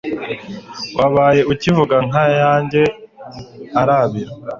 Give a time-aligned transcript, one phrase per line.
[0.97, 2.81] wabaye ukivuka nka yanjye
[3.81, 4.31] irabira